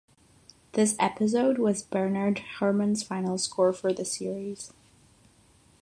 This 0.71 0.95
episode 0.99 1.59
was 1.59 1.83
Bernard 1.83 2.39
Herrmann's 2.57 3.03
final 3.03 3.37
score 3.37 3.71
for 3.71 3.93
the 3.93 4.03
series. 4.03 4.73